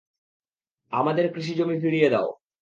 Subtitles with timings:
[0.93, 2.27] আমাদের কৃষিজমি ফিরিয়ে দাও।